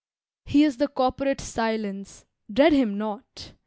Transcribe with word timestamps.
He 0.45 0.63
is 0.63 0.77
the 0.77 0.87
corporate 0.87 1.39
Silence: 1.39 2.25
dread 2.51 2.73
him 2.73 2.97
not! 2.97 3.53